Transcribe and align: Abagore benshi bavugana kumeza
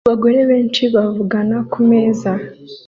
Abagore 0.07 0.39
benshi 0.49 0.83
bavugana 0.95 1.57
kumeza 1.71 2.31